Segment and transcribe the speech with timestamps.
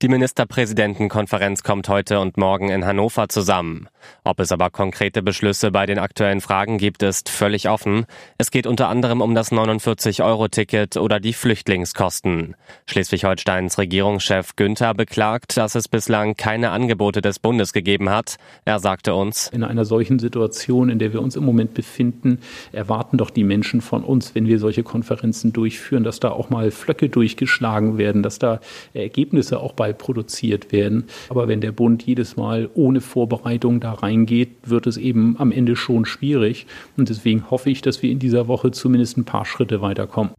[0.00, 3.88] Die Ministerpräsidentenkonferenz kommt heute und morgen in Hannover zusammen.
[4.22, 8.06] Ob es aber konkrete Beschlüsse bei den aktuellen Fragen gibt, ist völlig offen.
[8.38, 12.54] Es geht unter anderem um das 49-Euro-Ticket oder die Flüchtlingskosten.
[12.86, 18.36] Schleswig-Holsteins Regierungschef Günther beklagt, dass es bislang keine Angebote des Bundes gegeben hat.
[18.64, 22.38] Er sagte uns, in einer solchen Situation, in der wir uns im Moment befinden,
[22.70, 26.70] erwarten doch die Menschen von uns, wenn wir solche Konferenzen durchführen, dass da auch mal
[26.70, 28.60] Flöcke durchgeschlagen werden, dass da
[28.94, 31.04] Ergebnisse auch bei Fall produziert werden.
[31.28, 35.76] Aber wenn der Bund jedes Mal ohne Vorbereitung da reingeht, wird es eben am Ende
[35.76, 36.66] schon schwierig.
[36.96, 40.32] Und deswegen hoffe ich, dass wir in dieser Woche zumindest ein paar Schritte weiterkommen.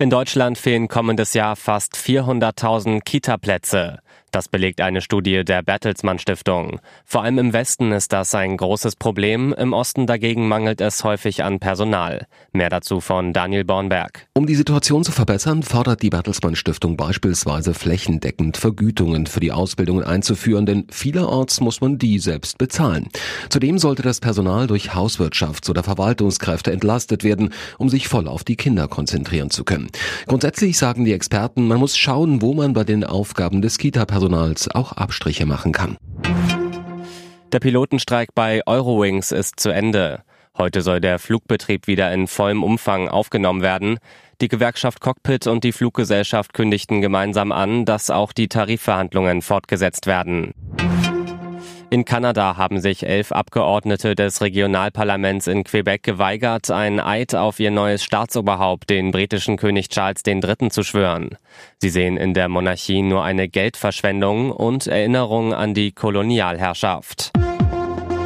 [0.00, 3.98] In Deutschland fehlen kommendes Jahr fast 400.000 Kita-Plätze.
[4.30, 6.78] Das belegt eine Studie der Bertelsmann Stiftung.
[7.04, 11.42] Vor allem im Westen ist das ein großes Problem, im Osten dagegen mangelt es häufig
[11.42, 12.26] an Personal.
[12.52, 14.28] Mehr dazu von Daniel Bornberg.
[14.34, 20.04] Um die Situation zu verbessern, fordert die Bertelsmann Stiftung beispielsweise flächendeckend Vergütungen für die Ausbildungen
[20.04, 23.08] einzuführen, denn vielerorts muss man die selbst bezahlen.
[23.48, 28.56] Zudem sollte das Personal durch Hauswirtschafts- oder Verwaltungskräfte entlastet werden, um sich voll auf die
[28.56, 29.89] Kinder konzentrieren zu können.
[30.26, 34.68] Grundsätzlich sagen die Experten, man muss schauen, wo man bei den Aufgaben des Kita-Personals Personals
[34.74, 35.96] auch Abstriche machen kann.
[37.52, 40.22] Der Pilotenstreik bei Eurowings ist zu Ende.
[40.56, 43.98] Heute soll der Flugbetrieb wieder in vollem Umfang aufgenommen werden.
[44.40, 50.52] Die Gewerkschaft Cockpit und die Fluggesellschaft kündigten gemeinsam an, dass auch die Tarifverhandlungen fortgesetzt werden.
[51.92, 57.72] In Kanada haben sich elf Abgeordnete des Regionalparlaments in Quebec geweigert, einen Eid auf ihr
[57.72, 61.30] neues Staatsoberhaupt, den britischen König Charles III., zu schwören.
[61.78, 67.32] Sie sehen in der Monarchie nur eine Geldverschwendung und Erinnerung an die Kolonialherrschaft.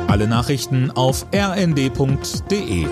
[0.09, 2.87] Alle Nachrichten auf rnd.de